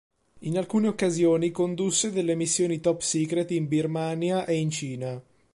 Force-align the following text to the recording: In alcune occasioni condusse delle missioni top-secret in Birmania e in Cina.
In 0.39 0.57
alcune 0.57 0.87
occasioni 0.87 1.51
condusse 1.51 2.09
delle 2.09 2.33
missioni 2.33 2.79
top-secret 2.79 3.51
in 3.51 3.67
Birmania 3.67 4.45
e 4.47 4.55
in 4.55 4.71
Cina. 4.71 5.21